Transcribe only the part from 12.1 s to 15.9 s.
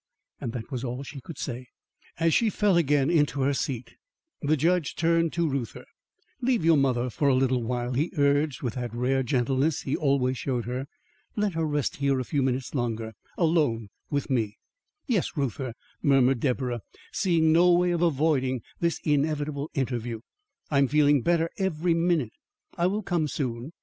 a few minutes longer, alone with me." "Yes, Reuther,"